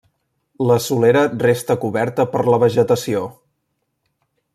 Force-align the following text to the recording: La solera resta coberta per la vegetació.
La 0.69 0.77
solera 0.85 1.21
resta 1.43 1.75
coberta 1.83 2.25
per 2.37 2.41
la 2.53 2.59
vegetació. 2.65 3.21